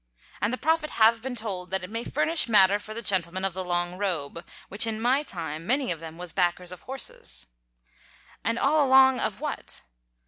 And 0.41 0.51
the 0.51 0.57
Prophet 0.57 0.89
have 0.97 1.21
been 1.21 1.35
told 1.35 1.69
that 1.69 1.83
it 1.83 1.89
may 1.91 2.03
furnish 2.03 2.49
matter 2.49 2.79
for 2.79 2.95
the 2.95 3.03
gentlemen 3.03 3.45
of 3.45 3.53
the 3.53 3.63
long 3.63 3.99
robe—which, 3.99 4.87
in 4.87 4.99
my 4.99 5.21
time, 5.21 5.67
many 5.67 5.91
of 5.91 5.99
them 5.99 6.17
was 6.17 6.33
backers 6.33 6.71
of 6.71 6.81
horses. 6.89 7.45
And 8.43 8.57
all 8.57 8.83
along 8.83 9.19
of 9.19 9.39
what? 9.41 9.81